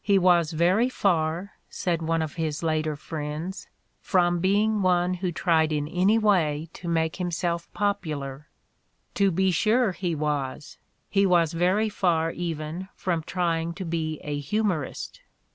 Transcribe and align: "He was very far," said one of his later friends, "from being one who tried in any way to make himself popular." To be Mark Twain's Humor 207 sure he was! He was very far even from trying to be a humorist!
"He 0.00 0.18
was 0.18 0.52
very 0.52 0.88
far," 0.88 1.58
said 1.68 2.00
one 2.00 2.22
of 2.22 2.36
his 2.36 2.62
later 2.62 2.96
friends, 2.96 3.68
"from 4.00 4.40
being 4.40 4.80
one 4.80 5.12
who 5.12 5.30
tried 5.30 5.72
in 5.72 5.88
any 5.88 6.16
way 6.16 6.70
to 6.72 6.88
make 6.88 7.16
himself 7.16 7.70
popular." 7.74 8.48
To 9.16 9.30
be 9.30 9.48
Mark 9.48 9.50
Twain's 9.50 9.58
Humor 9.58 9.80
207 9.92 9.92
sure 10.00 10.08
he 10.08 10.14
was! 10.14 10.78
He 11.10 11.26
was 11.26 11.52
very 11.52 11.90
far 11.90 12.30
even 12.30 12.88
from 12.94 13.24
trying 13.24 13.74
to 13.74 13.84
be 13.84 14.18
a 14.24 14.38
humorist! 14.40 15.20